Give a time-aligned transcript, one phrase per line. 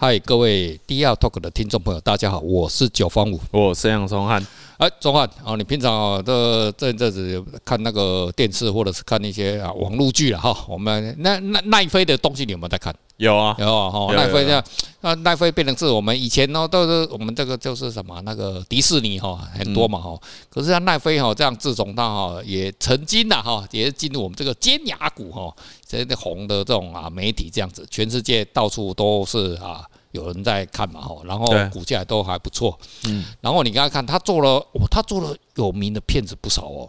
[0.00, 4.40] 嗨，各位 DR Talk 的听众朋友，大家好，我是九方五，我是杨松汉。
[4.78, 10.56] 哎，宗翰啊，你平常啊，这这阵子看那个电视或者是看一些啊网络剧了哈？
[10.68, 12.94] 我们那那奈飞的东西，你有没有在看？
[13.16, 14.14] 有啊，有啊哈。
[14.14, 14.62] 奈飞这样，
[15.00, 20.16] 那奈飞变成是我们以前呢，都是我们这个就是什么那个迪士尼哈，很多嘛哈。
[20.48, 25.52] 可是像奈飞哈这样自从它哈也曾经呐哈，也进入我们这个尖牙股哈，
[25.88, 29.84] 这红的这种啊媒体这样子，全世界到处都是啊。
[30.12, 36.88] 有人在看嘛吼，然后股价都还不错，嗯，然后你刚刚看他做了，哦，他做了有名的片子不少哦，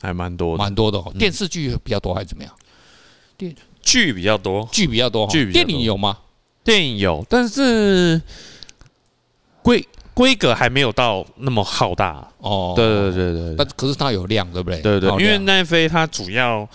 [0.00, 1.12] 还蛮多，蛮多的哦。
[1.18, 2.52] 电视剧比较多还是怎么样？
[3.36, 6.18] 电剧比较多，剧比较多，剧电影有吗？
[6.64, 8.20] 电影有，但是
[9.62, 12.72] 规规格还没有到那么浩大哦。
[12.74, 14.80] 对对对对，但可是它有量，对不对？
[14.80, 16.66] 对对，因为奈飞它主要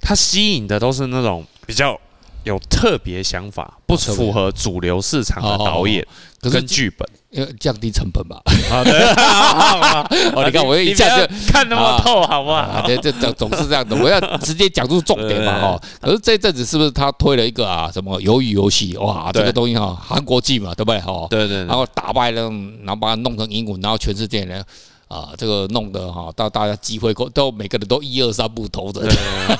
[0.00, 2.00] 它吸引的都是那种比较。
[2.44, 6.06] 有特别想法，不符合主流市场的导演
[6.40, 8.40] 跟剧本，因为降低成本吧。
[8.68, 8.92] 好 的，
[10.34, 12.82] 哦，你看我一下就看那么透，好不好？
[12.86, 15.80] 这这总是这样的，我要直接讲出重点嘛 哈。
[16.00, 18.96] 可是这阵子是不是他推了一个啊什么鱿鱼游戏？
[18.96, 21.00] 哇，这个东西哈，韩国剧嘛，对不对？
[21.00, 21.58] 哈，对对。
[21.66, 22.42] 然后打败了，
[22.84, 24.64] 然后把它弄成英文，然后全世界人。
[25.10, 29.04] 啊，这个弄得哈，到大家机会都每个人都一二三木头的。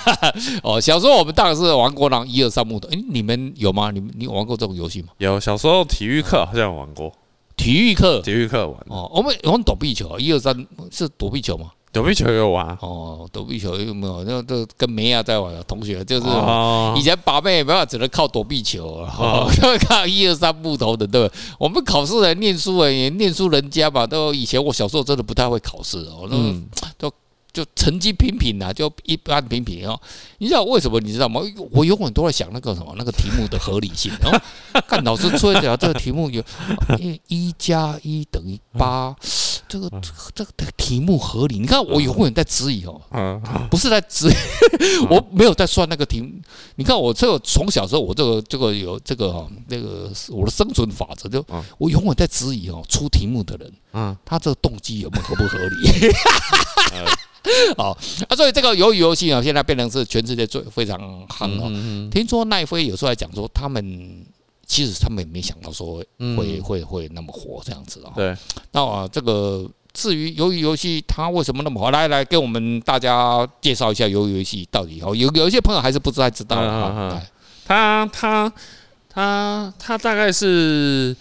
[0.63, 2.89] 哦，小时候我们当然是玩过那一二三木头。
[2.93, 3.91] 哎，你们有吗？
[3.91, 5.09] 你们你玩过这种游戏吗？
[5.19, 7.13] 有，小时候体育课好像玩过。
[7.57, 8.81] 体育课，体育课玩。
[8.89, 10.55] 哦，我们玩躲避球，一二三
[10.93, 11.73] 是躲避球吗？
[11.93, 14.23] 躲避球有玩哦，躲避球有没有？
[14.25, 16.27] 那都跟梅亚在玩的同学，就是
[16.97, 19.51] 以前把妹没办法，只能靠躲避球，哦
[19.89, 21.41] 靠一二三木头的，对不对？
[21.59, 26.37] 我们考试人念书哎，也念书人家嘛，都以前我小时候真的不太会考试哦，那
[26.99, 27.13] 都。
[27.53, 30.01] 就成绩平平呐，就一般平平哦。
[30.39, 31.01] 你知道为什么？
[31.01, 31.41] 你知道吗？
[31.73, 34.13] 我永远都在想那个什么那个题目的合理性。
[34.21, 34.39] 然后
[34.87, 36.43] 看老师出来讲这个题目有
[37.29, 39.15] 一加一等于八，
[39.69, 39.91] 这个
[40.35, 41.59] 这个题目合理？
[41.59, 43.01] 你看我永远在质疑哦，
[43.71, 44.35] 不是在质疑，
[45.09, 46.31] 我没有在算那个题目。
[46.77, 51.45] 你看我这个从小时候我这个这个有这个哈那个我的生存法则，就
[51.79, 56.13] 我永远在质疑哦，出题目的人，嗯，他这个动机有没有合不合理？
[57.77, 57.91] 好
[58.29, 61.71] 啊，所以这个鱿鱼游戏呢，现在变成是全世界最非常夯哦。
[62.11, 64.25] 听说奈飞有时候来讲说，他们
[64.67, 66.05] 其实他们也没想到说
[66.37, 68.13] 会会会那么火这样子啊。
[68.15, 68.37] 对，
[68.73, 75.15] 那啊，这个至于鱿鱼游戏它为什么那么火，来来给我们大家介绍一下鱿鱼游戏到底哦。
[75.15, 77.21] 有有一些朋友还是不太知道啊。
[77.67, 78.53] 他他
[79.09, 81.17] 他他大概是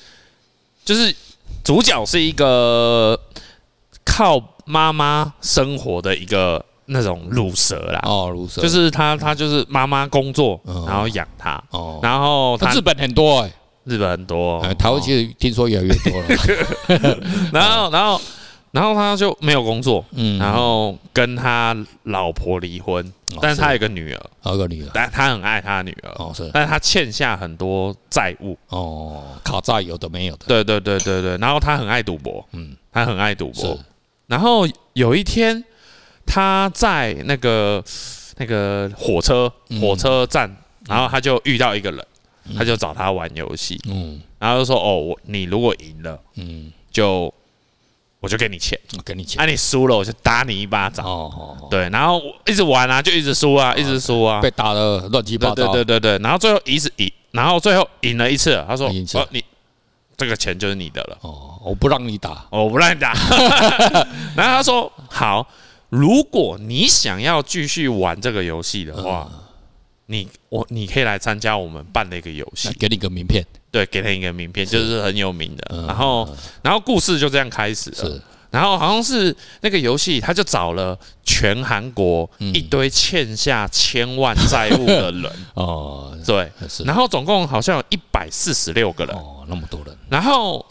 [0.84, 1.16] 就是
[1.64, 3.20] 主角是一个
[4.20, 4.56] 靠。
[4.70, 8.62] 妈妈生活的一个那种乳蛇啦，哦，乳蛇。
[8.62, 13.52] 就是他，他就是妈妈工作，然后养他，哦，然后他日本很多哎，
[13.86, 17.18] 日本很多，台湾其实听说越来越多了，
[17.52, 18.22] 然后，然后，
[18.70, 24.22] 然后他就没有工作，嗯，然后跟他老婆离婚，但是他有个女儿，
[24.52, 33.76] 有个女儿，但他很爱他女儿，哦，是，但是他欠下很多债务，哦，卡债有的没有的，对对对对对，然后他很爱赌博，嗯，他很爱赌博。
[34.30, 35.62] 然后有一天，
[36.24, 37.84] 他在那个
[38.38, 39.52] 那个火车
[39.82, 40.56] 火车站，
[40.88, 42.06] 然后他就遇到一个人，
[42.56, 47.34] 他就找他玩游戏，嗯，然后就说：“哦，我你如果赢了，嗯，就
[48.20, 49.42] 我就给你钱，给你钱。
[49.42, 55.56] 啊，你输了我就打你一巴掌。”哦哦，对，然后一直玩啊，就一直输啊，一直输啊，被打的乱七八糟。
[55.56, 59.44] 对对对对，然后最后一直赢，然后最后赢了一次，他说：“哦，你
[60.20, 61.58] 这个钱就是你的了。”哦。
[61.64, 63.14] 我不让你打，我不让你打。
[64.36, 65.48] 然后他说：“好，
[65.90, 69.30] 如果你想要继续玩这个游戏的话，
[70.06, 73.46] 你我你可以来参加我们办的一个游戏，给你个名片。
[73.72, 75.86] 对，给他一个名片，就是很有名的。
[75.86, 76.28] 然后，
[76.64, 78.22] 然后故事就这样开始了。
[78.52, 85.32] 然后好像是那个游戏，他就找了全韩国一堆欠下千万债务的人。
[85.56, 86.52] 哦，对，
[86.86, 89.16] 然后总共好像有一百四十六个人。
[89.16, 89.98] 哦，那么多人。
[90.10, 90.66] 然后。”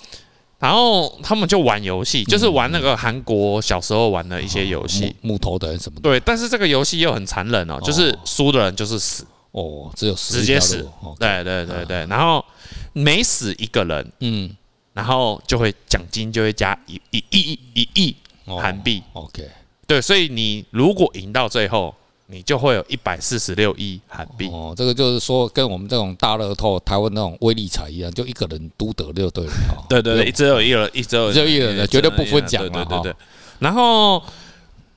[0.61, 6.03] 然后他们就玩游戏，就是玩那个韩国小时候玩的一些游戏，木头的什么的。
[6.03, 10.85] 对，但是这个游戏又很残忍哦，就是输的人就是死哦，只有死，直接死。
[11.17, 12.45] 对对对对，然后
[12.93, 14.51] 每死一个人，嗯，
[14.99, 19.03] 然后就会奖金就会加一一亿一亿韩币。
[19.13, 19.49] OK，
[19.87, 21.95] 对，所以你如果赢到最后。
[22.31, 29.53] 你就会有一百四十六亿韩币哦，这个就是说跟我们这种大乐透、台湾那种威力彩一样，就一个人独得六对了。
[29.89, 32.85] 对对 对，只有一人，一只有只有一人的，绝对不分奖嘛。
[32.85, 33.17] 对对对。
[33.61, 34.23] 然后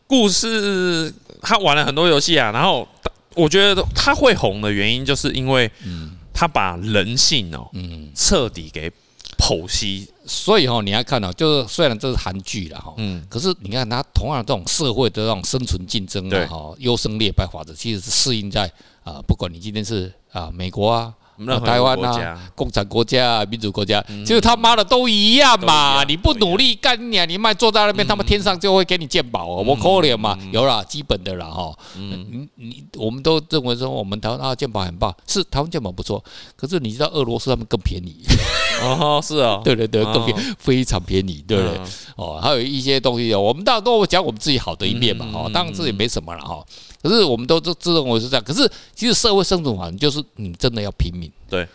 [0.08, 1.10] 故事
[1.42, 2.86] 他玩了很多游戏啊，然后
[3.34, 5.72] 我觉得他会红的原因，就是因为
[6.34, 8.92] 他把人性哦，嗯，彻底给
[9.42, 10.08] 剖析。
[10.26, 18.72] 所以哈，你要看哦，就是虽然这是韩剧了哈，嗯，可是你看他同样这种社会的这种生存竞争啊，哈，优胜劣败法则，其实是适应在
[19.04, 21.14] 啊，不管你今天是啊美国啊。
[21.66, 26.04] 台湾啊，共产国家、啊、民主国家，其实他妈的都一样嘛！
[26.04, 31.76] 你不努力干你啊，你卖坐在那边，他们天上就会给你鉴宝哦，我可怜嘛，有啦，基本的啦哈。
[31.96, 36.24] 你你我们都认为说我们台湾啊鉴宝很棒，是台湾鉴宝不错，
[36.56, 38.24] 可是你知道俄罗斯他们更便宜
[38.82, 41.80] 哦，是啊，对对对，更便宜，非常便宜，对不对？
[42.16, 46.66] 哦，还有一些东西，我们大家都讲我们自己好的一面嘛，哦，当然这也没什么了哈。
[47.02, 51.32] 可是我们都都自认为是这样，可是其实社会生存环境就是你真的要拼命。
[51.50, 51.68] 对，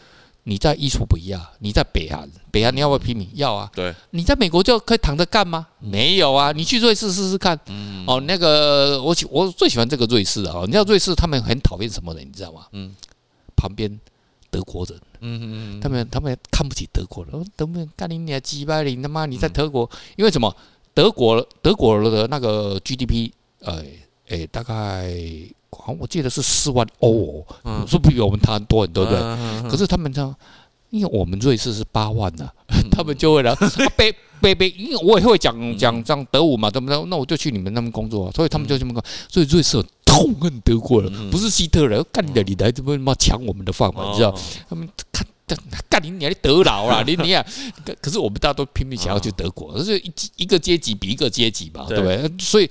[0.44, 3.28] 你在衣橱不一样，你在北韩，北韩你要不要拼命？
[3.34, 3.70] 要啊。
[3.74, 5.66] 对，你在美国就可以躺着干吗？
[5.80, 7.58] 没有啊，你去瑞士试试看。
[7.66, 8.04] 嗯。
[8.06, 12.26] 哦，那个我喜我最喜欢这个瑞士啊，你知道瑞士他们很讨厌什么人？
[12.26, 12.66] 你知道吗？
[12.72, 12.94] 嗯。
[13.56, 13.98] 旁边
[14.56, 14.98] 德国人。
[15.20, 15.44] 嗯嗯
[15.78, 15.80] 嗯。
[15.80, 20.54] 他们他们看不起德国人，德国人干你娘鸡巴你他妈你在德国，因为什么？
[20.94, 23.30] 德国德国的那个 GDP，
[23.60, 23.82] 呃。
[24.28, 25.14] 诶，大概
[25.70, 29.70] 好我记得是四万欧哦，是比我们台湾多很多，对不对？
[29.70, 30.34] 可是他们这样，
[30.90, 32.50] 因为我们瑞士是八万呐，
[32.90, 33.54] 他们就会来
[33.96, 37.04] 北北北，因为我也会讲讲这样德语嘛，对不对？
[37.04, 39.04] 那我就去你们那边工作，所以他们就这么讲。
[39.28, 39.80] 所以瑞士
[40.16, 44.34] 痛恨德国人，不是希特勒干你的，你来这边嘛抢我们的饭碗，你知道？
[44.68, 45.26] 他们看
[45.88, 47.44] 干你 你还得劳啦，你你啊，
[48.00, 52.32] 可是我们大家都拼命想要去德国，就是一一个阶级比一个阶级嘛，对不对？
[52.38, 52.66] 所以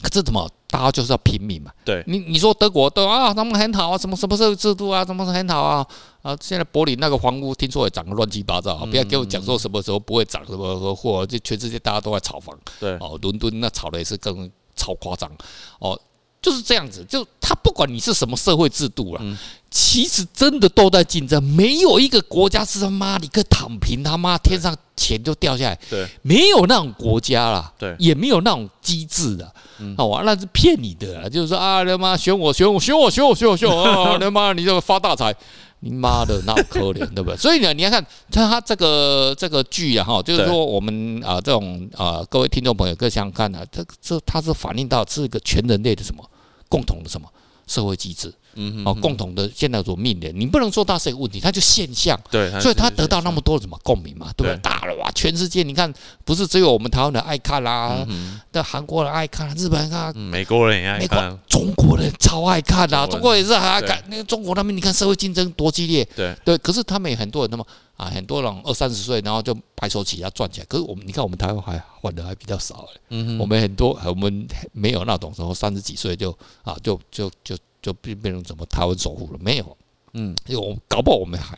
[0.00, 0.48] 可是怎么？
[0.70, 1.72] 大家就是要拼命嘛。
[1.82, 5.86] 对，你你说德国都啊，他们很好啊，什么什么社会制度啊，什么很好啊
[6.20, 6.36] 啊！
[6.42, 12.54] 现在柏林那个房屋听说也涨得乱七八糟，不要给我讲说什么时候不会涨，什么货，就全世界大家都在炒房。
[12.78, 15.32] 对，哦，伦敦那炒的也是更超夸张
[15.78, 15.98] 哦，
[16.40, 17.04] 就是这样子。
[17.08, 19.22] 就他不管你是什么社会制度了，
[19.70, 25.78] 其实真的都在竞争，没有一个国家是他妈你可以躺平，他妈天上钱就掉下来。
[25.90, 29.52] 对，没有那种国家啦，对，也没有那种机制的。
[29.96, 35.32] 哦，那是骗你的，就是说啊，他妈选我，选我，选我，选我，选我，选我，啊，他妈你这个发大财，
[35.80, 37.36] 你妈的那可怜，对不对？
[37.36, 46.28] 所以呢，你要看他他这个这个剧啊，哈，就是说我们啊这种啊各位听众朋友各想想看啊，这这他是反映到是一个全人类的什么
[46.68, 47.28] 共同的什么
[47.68, 48.32] 社会机制。
[48.60, 52.18] 嗯，哦，共同的现在所面临，你不能说它是一个问题，它就现象。
[52.28, 54.60] 对，所以它得到那么多的什么共鸣嘛，对不对？
[54.60, 55.92] 大了哇，全世界你看，
[56.24, 58.04] 不是只有我们台湾人爱看啦，
[58.50, 64.02] 那韩国人爱看，日本人看，美国人也爱看，中国人超爱看呐，中国也是很爱看。
[64.08, 66.58] 那个中国他们，你看社会竞争多激烈，对对。
[66.58, 67.64] 可是他们也很多人，那么
[67.98, 70.66] 啊，很多人二三十岁，然后就白手起家赚起来。
[70.66, 76.30] 可是我们，你看我们台湾还换的还比较少，嗯，我们很多我们没有那种什么三十几岁就
[76.62, 77.54] 啊，就就就。
[77.80, 79.76] 就变变成什么台湾首富了没有？
[80.14, 81.56] 嗯，因为我们搞不好我们还，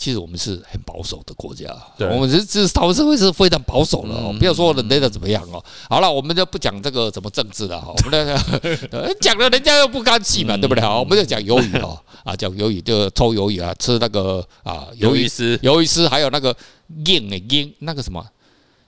[0.00, 1.66] 其实我们是很保守的国家。
[1.98, 4.34] 对，我们这这台湾社会是非常保守的哦。
[4.38, 5.62] 不要说人类的怎么样哦。
[5.90, 7.92] 好了，我们就不讲这个怎么政治了哈。
[7.92, 10.80] 我们那个讲了，人家又不甘心嘛，对不对？
[10.80, 12.00] 好，我们就讲鱿鱼哦。
[12.24, 16.56] 啊，讲鱿鱼就抽鱿鱼啊，吃那个啊鱿鱼丝，鱿鱼丝还有那个
[17.04, 18.24] 硬的硬那个什么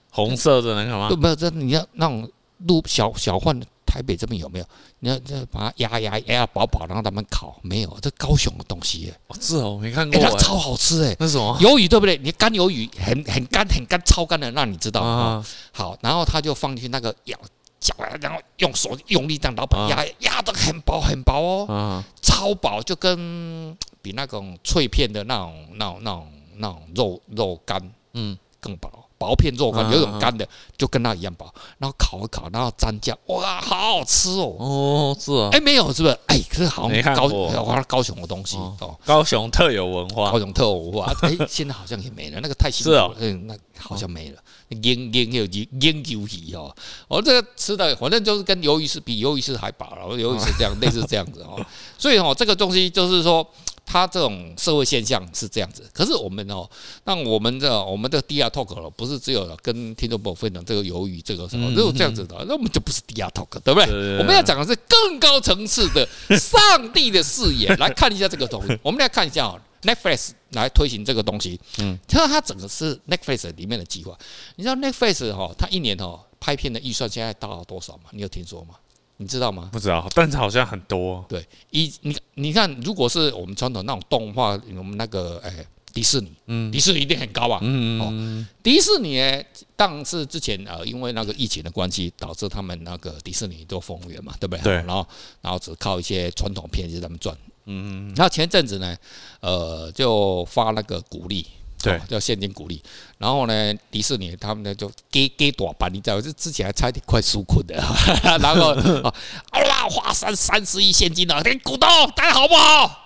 [0.09, 1.09] 红色的那个吗？
[1.15, 2.27] 没有，这你要那种
[2.65, 3.61] 路小小贩。
[3.93, 4.65] 台北这边有没有？
[5.01, 7.97] 你要这把它压压压饱饱，然后他们烤，没有。
[8.01, 11.15] 这高雄的东西，哦，是哦，没看过，它超好吃哎。
[11.19, 11.55] 那什么？
[11.61, 12.17] 鱿鱼对不对？
[12.17, 15.45] 你干鱿鱼很很干很干超干的，那你知道哦？
[15.71, 17.37] 好，然后他就放进去那个咬
[17.79, 28.89] 搅，然后用手用力这样，然后把压压的很薄很薄哦，超薄，就跟比那种脆片的那种那种那种那种肉肉干嗯更薄。
[29.23, 30.45] 薄片肉干，有种干的，
[30.77, 31.45] 就跟它一样薄，
[31.77, 34.55] 然后烤一烤，然后蘸酱，哇，好好吃哦！
[34.59, 36.19] 哦，是啊，哎，没有，是不是？
[36.27, 37.27] 哎，可是好像高，
[37.63, 44.37] 哇，高雄的东西哦，高雄特有文化，高雄特有文化， 哎，现在好像也没了，那个太辛苦了，嗯，那好像没了，
[44.81, 46.75] 腌腌有腌腌牛皮哦，
[47.07, 51.65] 我这个吃的，反正就是跟鱿鱼丝比，鱿鱼丝还薄了，鱿鱼丝这样， 类似这样子哦，
[51.97, 53.47] 所以哦，这个东西就是说。
[53.85, 56.67] 他这种社会现象是这样子，可是我们哦，
[57.03, 64.17] 那我们的我们的 DR Talk 了，不是只有跟听众朋友分享这个鱿鱼这个什么，如果这样子的，那我们就不是 DR Talk，对不对？
[64.17, 66.59] 我们要讲的是更高层次的上
[66.91, 68.77] 帝的视野 来看一下这个东西。
[68.81, 74.17] 我们来看一下哦，Netflix 来推行这个东西，嗯，其实它整个是 Netflix 里面的计划。
[74.55, 78.03] 你知道 Netflix 哈，它一年哦拍片的预算现在达到多少吗？
[78.11, 78.75] 你有听说吗？
[79.17, 79.69] 你知道吗？
[79.71, 81.23] 不知道，但是好像很多。
[81.29, 87.59] 对，一你你看，如果是我们传统那种动画，我们那个哎、欸，迪士尼，嗯，迪士尼一定很高吧？
[87.61, 94.63] 嗯哦，迪士尼诶，当是之前呃，因为那个疫情的关系，导致他们那个迪士尼都封园嘛，对不对？
[94.63, 94.73] 对。
[94.73, 95.07] 然后
[95.41, 98.13] 然后只靠一些传统片，就他们赚嗯嗯。
[98.15, 98.97] 那前阵子呢，
[99.39, 101.45] 呃，就发那个股利，
[101.83, 102.81] 对，叫现金股利。
[103.17, 107.75] 然后呢，迪士尼他们呢就给给多少你知道，就之前还差点快输困的。
[108.41, 109.13] 然后啊，
[109.53, 112.99] 哇，花三三十亿现金了，给股东，大家好不好？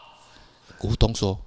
[0.77, 1.37] 股东说：“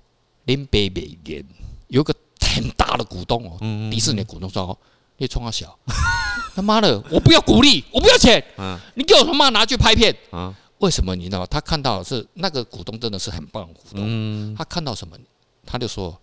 [0.44, 1.44] 林北北连
[1.88, 3.56] 有个很大的股东哦，
[3.90, 4.76] 迪士尼的股东说。”
[5.22, 5.78] 你冲他小，
[6.56, 6.98] 他妈的！
[7.10, 8.42] 我不要鼓励，我不要钱，
[8.94, 10.16] 你给我他妈拿去拍片，
[10.78, 11.14] 为什么？
[11.14, 11.46] 你知道吗？
[11.50, 15.14] 他看到的是那个股东真的是很棒的股东，他看到什么？
[15.66, 16.18] 他就说：“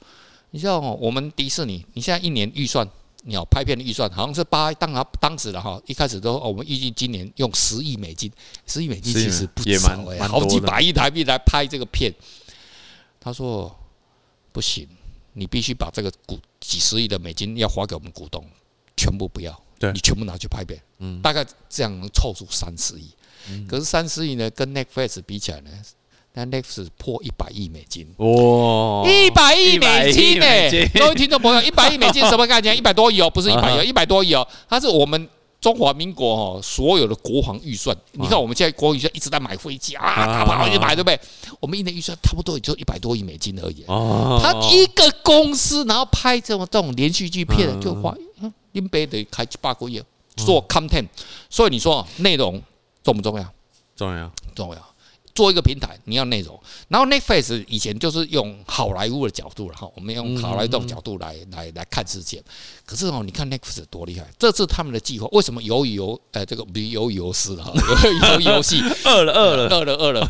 [0.57, 2.89] 你知道我们迪士尼，你现在一年预算，
[3.25, 8.31] 你要拍片的预算好像是八，当然当时的哈，一开始都我们预计今年用十亿美金，
[8.65, 12.11] 十亿美金其实不少哎，好几百亿台币来拍这个片。”
[13.21, 13.71] 他说
[14.51, 14.87] ：“不行，
[15.33, 18.43] 你必须把这个股几十亿的美金要花给我们股东。”
[18.97, 19.61] 全部不要，
[19.93, 20.81] 你全部拿去拍片，
[21.21, 23.11] 大概这样能凑出三十亿。
[23.67, 25.69] 可是三十亿呢，跟 Netflix 比起来呢，
[26.37, 30.45] 那 Netflix 破一百亿美金，哇，一百亿美金呢！
[30.93, 32.77] 各位听众朋友，一百亿美金 什么概念？
[32.77, 35.27] 一百多亿哦，不是一百亿，一百多亿哦，它是我们
[35.59, 37.97] 中华民国哦所有的国防预算。
[38.11, 41.19] 你看我们现在国防预算一直在买飞机啊，打炮一买，对不对？
[41.59, 43.83] 我们一年预算差不多也就一百多亿美金而已。
[43.87, 48.15] 哦，他一个公司然后拍这么这种连续剧片就花。
[48.73, 50.03] 林北得开七八个月
[50.35, 51.07] 做 content，
[51.49, 52.61] 所以你说内容
[53.01, 53.45] 重不重要？
[53.95, 54.79] 重要，重要。
[55.37, 56.59] 做一个平台，你要内容。
[56.87, 62.43] 然后 Netflix 以前就是用好莱坞的角度了哈，我们用好莱坞这种角度来来来看世界。
[62.83, 64.25] 可是哦，你看 Netflix 多厉害！
[64.39, 70.27] 这次他们的计划，为什么鱿鱼游呃这个不是鱿鱼游戏哈， 鱿鱼游戏饿了饿了饿了饿了。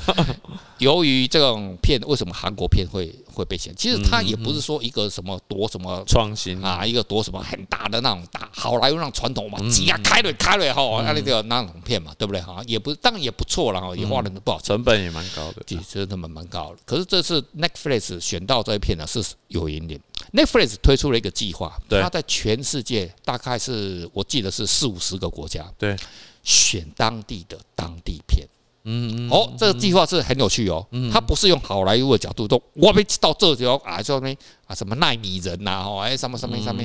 [0.79, 3.74] 由于这种片，为什么韩国片会会被选？
[3.75, 12.62] 其实它也不是说一个什么多什么创新啊，一个多什么很大的那种大好莱坞那种传统嘛，挤啊开了开了哈，那那个那种片嘛，对不对哈？
[12.67, 16.77] 也不当然也不错了哈，也花了不少成本也蛮高的，其实成本蛮高的。
[16.86, 20.00] 可是这次 Netflix 选到这一片呢，是有原因。
[20.34, 25.96] Netflix 推出了一个计划，它在全世界大概是我记得是四五十个国家，对，
[26.43, 28.48] 选当地的当地片。
[28.89, 30.88] 嗯，哦，这个计划是很有趣哦。
[31.12, 34.34] 它不是用好莱坞的角度，都我没到这条啊，说那
[34.65, 36.82] 啊什么奈米人呐，哦，哎什么什么什么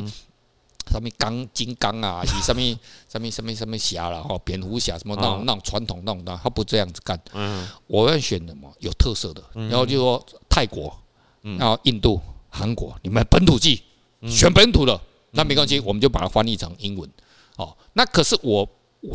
[0.90, 2.60] 什么钢金刚啊，以什么
[3.08, 7.16] 什么什么什么侠了，哈，蝙蝠侠什么那种那种传统那种的，他不这样子干。
[7.34, 10.92] 嗯，我要选什么有特色的，然后就说泰国，
[11.56, 13.80] 然后印度、韩国，你们本土剧
[14.26, 17.08] 选本土的，那没关系，我们就把它翻译成英文。
[17.54, 18.68] 哦，那可是我，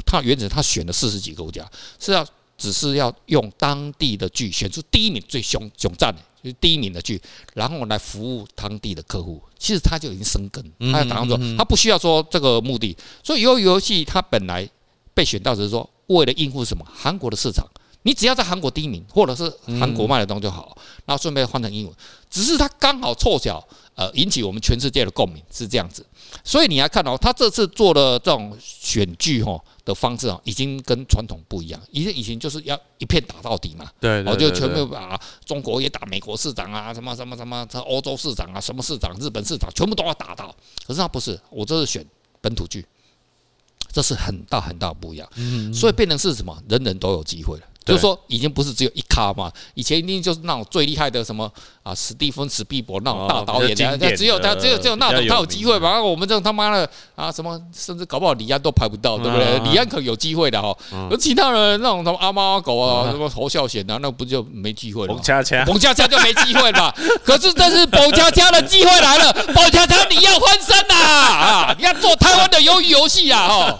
[0.06, 2.26] 他原则他选了四十几个国家，是要。
[2.58, 7.22] 只是要用当地的剧选出第一名最凶凶战的，就是第一名的剧，
[7.54, 9.42] 然后来服务当地的客户。
[9.60, 12.98] 其实他就已经生根，他要打工说，他不需要说这个目的。
[13.24, 14.68] 所以鱿鱼游戏它本来
[15.14, 17.68] 被选到只是说为了应付什么韩国的市场，
[18.08, 21.94] 你只要在韩国第一名，或者是韩国卖的东西就好，然后顺便换成英文。
[22.30, 23.62] 只是它刚好凑巧，
[23.96, 26.06] 呃，引起我们全世界的共鸣是这样子。
[26.42, 31.82] 所以你来看哦，他这次做的这种选剧哈的方式啊，已经跟传统不一样。
[31.92, 40.56] 以前以前就是要一片打到底嘛，对，我就全部把中国也打，美国市场啊，什么什么什么，这欧洲市场啊，什么市场，日本市场，全部都要打到。
[40.86, 42.06] 可是他不是，我这是选
[42.40, 42.86] 本土剧，
[43.92, 45.30] 这是很大很大不一样。
[45.74, 47.66] 所以变成是什么，人人都有机会了。
[47.88, 51.52] 就是说，已经不是只有一咖嘛，以前一定就是那种最厉害的什么
[51.88, 56.04] 啊，史蒂芬史匹伯那种大导演，只有他，只有只有那种他有机会吧？
[56.04, 59.58] 我们这种他妈的啊，什么甚至搞不好李安都拍不到，对不对？
[59.60, 60.76] 李安可有机会的哈，
[61.10, 65.14] 而其他人那种什么阿猫阿狗啊，什么侯孝贤啊，那不就没机会了？
[65.14, 66.94] 澎恰恰，澎恰恰就没机会了。
[67.24, 71.76] 可是这是澎恰恰的机会来了，澎恰恰你要翻身呐啊！
[71.78, 73.78] 你要做台湾的鱿鱼游戏啊哈，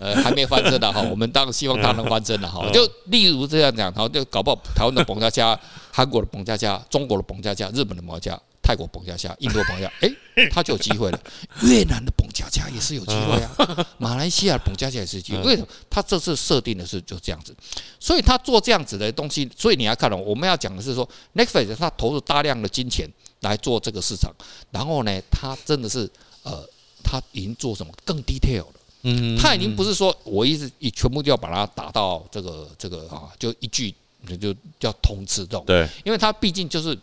[0.00, 3.40] 呃，还没翻身的哈，我们当然希望他能翻身了哈，就例如。
[3.40, 5.58] 不这样讲，然后就搞不好台湾的澎恰恰、
[5.92, 11.20] 韩国的澎恰恰、中国的澎恰恰、日本的澎恰恰、泰国澎恰恰、印度的澎恰恰， 哎，他就有机会了。
[11.62, 15.42] 越南的澎恰恰也是有机会啊，马来西亚的澎恰恰也是有机会。
[15.42, 15.68] 为什么？
[15.88, 17.54] 他这次设定的是就这样子，
[17.98, 23.08] 所以他做这样子的东西，所以你要看了，我们要讲的是说，Netflix 他投入大量的金钱
[23.40, 24.32] 来做这个市场，
[24.70, 26.08] 然后呢，他真的是
[26.42, 26.64] 呃，
[27.02, 28.74] 他已经做什么更 detail 了。
[29.02, 33.94] 嗯，他已经不是说我一直一全部就要把它打到这个这个啊，就一句
[34.38, 35.64] 就叫通吃这种。
[35.66, 36.96] 对，因为它毕竟就是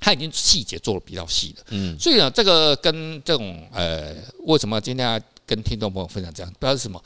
[0.00, 1.64] 它已经细节做的比较细了。
[1.70, 4.14] 嗯，所以呢，这个跟这种呃，
[4.46, 6.52] 为什么今天要跟听众朋友分享这样？
[6.58, 7.02] 不知道是什么，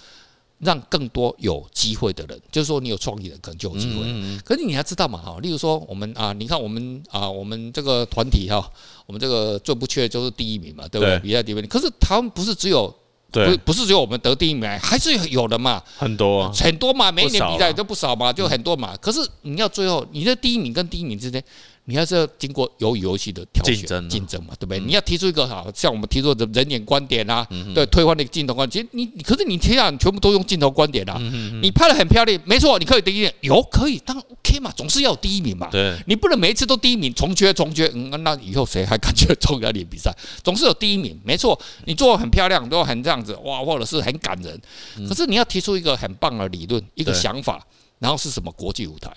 [0.58, 4.02] 让更多有机会的人，就是说你有创意的可能就有机会。
[4.04, 5.20] 嗯，可是你还知道嘛？
[5.20, 8.70] 哈，例如说我们啊，你看我们啊，我们这个团体哈，
[9.06, 11.18] 我们这个最不缺的就是第一名嘛，对不对？
[11.20, 11.66] 比赛第一名。
[11.66, 12.94] 可是他们不是只有。
[13.35, 18.97] 对，不不是只有我们得第一名，还是有的嘛，很多很多嘛，每一年比赛都不少嘛，就很多嘛。
[19.00, 21.43] 可是你要最后你的第一名跟第一名之间。
[21.87, 24.81] 你还是要经过鱿鱼游戏的挑选竞争嘛，对不对？
[24.81, 28.83] 你要提出一个好像我们提出的人眼观点啊，对，推翻那个镜头观点。
[28.83, 31.19] 其实你你可是你天啊，你全部都用镜头观点啊，
[31.62, 35.69] 你拍的很漂亮，没错，你可以第一名，有可以，当然 OK 嘛，总是要有第一名嘛。
[35.71, 40.11] 对，你不能每一次都第一名，重缺重缺，嗯，那以后谁还敢去中央联比赛？
[40.43, 44.59] 总是有第一名，没错，你做的很漂亮，都很这样子哇，或者是很感人。
[45.07, 47.62] 可是你要提出一个很棒的理论，一个想法。
[47.98, 49.10] 然后是什么国际舞台？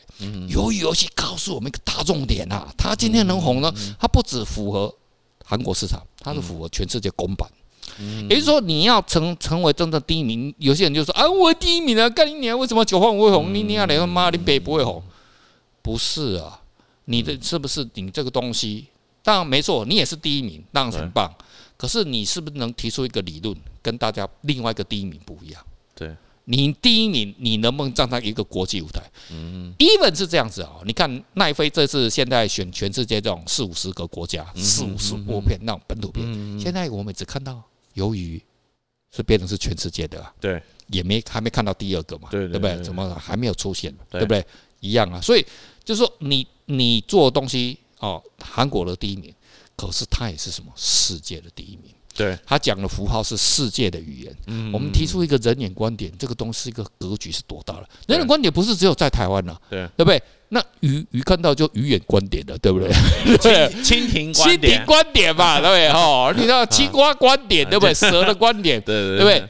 [0.50, 4.94] 鱿鱼游戏告诉我们一个大重点啊，它今天能红呢，它不只符合
[5.44, 7.50] 韩国市场，它是符合全世界公版。
[8.30, 13.54] 也就是说，你要成成为真正第一名，有些人就说啊，我第一名啊，干你娘，为什么九号会红？
[13.54, 15.02] 你你要你妈，你北不会红？
[15.82, 16.62] 不是啊，
[17.06, 18.88] 你的是不是你这个东西？
[19.24, 21.34] 当然没错，你也是第一名，当然很棒。
[21.78, 25.66] 可是你是不是能提出一个理论，跟大家另外一个第一名不一样？
[25.96, 26.16] 对。
[26.50, 29.02] 你第一名，你能不能站上一个国际舞台？
[29.32, 30.78] 嗯，even 是这样子啊。
[30.86, 36.26] 你看奈飞这次现在选全世界这种四五十个国家，四五十部片那种本土片，
[36.58, 37.62] 现在我们只看到
[37.96, 38.42] 鱿鱼
[39.12, 42.82] 是变成是全世界的，对，也没还没看到第二个嘛，对不对？
[42.82, 43.94] 怎么还没有出现？
[44.10, 44.46] 对不对？
[44.80, 45.20] 一样啊。
[45.20, 45.46] 所以
[45.84, 49.34] 就是说，你你做东西哦，韩国的第一名，
[49.76, 51.94] 可是他也是什么世界的第一名。
[52.18, 54.36] 对，他讲的符号是世界的语言。
[54.48, 57.88] 嗯，我们提出一个人眼观点，这个东西一个格局是多大了？
[58.08, 60.22] 人眼观点不是只有在台湾了，对，对不对？
[60.50, 62.90] 那鱼鱼看到就鱼眼观点了，对不对？
[63.84, 65.90] 蜻蜓蜻蜓观点嘛， 对不对？
[65.90, 67.94] 哈，你知道青蛙观点，对不对？
[67.96, 69.50] 蛇的观点，对对对，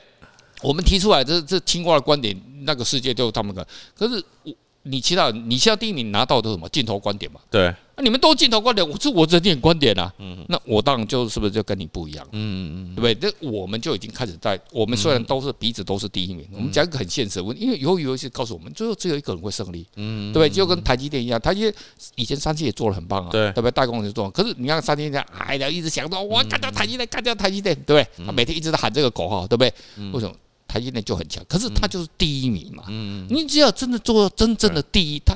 [0.62, 3.66] 我们提出来这这青蛙的观点，那个世界就是他们的。
[3.96, 4.54] 可是我。
[4.90, 7.42] 你其他，你现在第一名拿到的什么镜头观点嘛？
[7.52, 10.14] 对，那你们都镜头观点，我是我这点观点啊。
[10.20, 12.28] 嗯，那我当然就是不是就跟你不一样？
[12.32, 13.16] 嗯嗯嗯，对不对？
[13.16, 19.86] 这我们就已经开始在，我们虽然都是彼此都是第一名，我们讲一个很现实的问题，因为鱿鱼游戏告诉我们，最后只有一个人会胜利。
[19.96, 20.50] 嗯，对不对？
[20.50, 21.74] 就跟台积电一样，台积电
[22.16, 23.72] 以前三星也做的很棒啊，对，对不对？
[23.72, 28.26] 代工也做，可是你看三星这样，哎呀，一直想着我干掉台积电，干掉台积电，对不对？
[28.26, 29.74] 他每天一直在喊这个口号，对不对？
[30.14, 30.36] 为什么？
[30.68, 32.84] 台积电就很强，可是他就是第一名嘛。
[32.90, 35.34] 嗯，你只要真的做真正的第一，他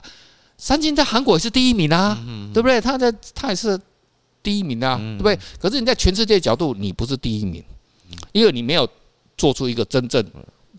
[0.61, 2.15] 三金在韩国也是第一名啊，
[2.53, 2.79] 对不对？
[2.79, 3.77] 他在他也是
[4.43, 5.35] 第一名啊，对不对？
[5.59, 7.63] 可是你在全世界角度，你不是第一名，
[8.31, 8.87] 因为你没有
[9.35, 10.23] 做出一个真正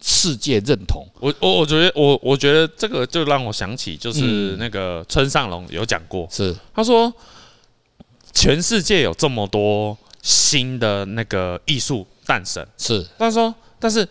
[0.00, 1.04] 世界认同。
[1.18, 7.12] 我我我觉得我我觉得这个就让我想起，就是那个村上隆有讲过，是他说
[8.32, 13.52] 全世界有这么多新的那个艺术诞生，是他说。
[13.80, 14.08] 但是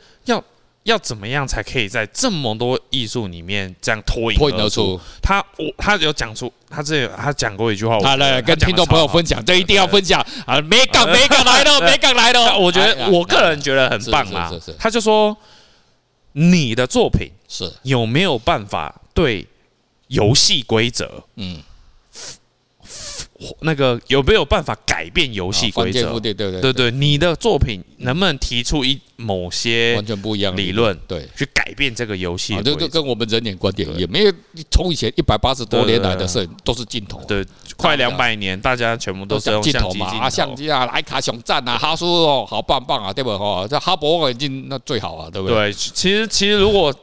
[0.83, 4.99] 要要怎么样才可以在这么多艺术里面这样脱颖而出？
[5.21, 10.59] 他我他有讲出他这他讲过一句话，我来跟听众朋友分享，这一定要分享啊！
[10.59, 12.57] 没港没港来了，没港来了。
[12.57, 14.51] 我觉得我个人觉得很棒啊！
[14.77, 15.35] 他就说
[16.33, 19.47] 你的作品是有没有办法对
[20.07, 21.61] 游戏规则嗯。
[23.61, 26.19] 那个有没有办法改变游戏规则？
[26.19, 30.97] 对对对对对，你的作品能不能提出一某些完全不一样的理论？
[31.07, 32.55] 对，去改变这个游戏。
[32.61, 34.33] 就就跟我们人眼观点也没有，
[34.69, 37.21] 从以前一百八十多年来的摄影都是镜头。
[37.27, 43.31] 对，快两百年，大家全部都是用镜头嘛，啊，相机啊，徠卡熊赞啊，哈苏哦，好棒棒啊，对不？
[43.31, 45.57] 哦，这哈勃望远镜那最好啊，对不对？
[45.57, 46.93] 对，其实其实如果。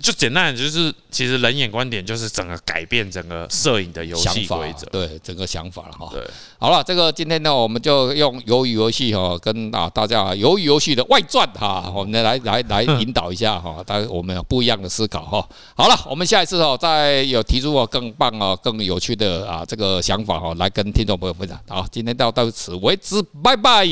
[0.00, 6.08] 就简单的就是，其实人眼观点就是整个改变整个摄影的游戏规则，对整个想法了哈。
[6.12, 6.22] 对，
[6.58, 15.48] 好了，这个今天呢，我们就用鱿鱼游戏哈，跟啊大家鱿鱼游戏的外传哈，我们来来来引导一下哈， 大家我们有不一样的思考哈。
[15.74, 21.58] 好了，我们下一次哦，再有提出哦更棒哦更有趣的啊这个想法哈，来跟听众朋友分享。
[21.68, 23.86] 好，今天到到此为止，拜拜，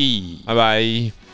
[0.46, 1.25] 拜拜。